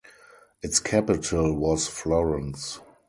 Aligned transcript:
Its 0.63 0.79
capital 0.79 1.53
was 1.55 1.87
Florence. 1.87 2.79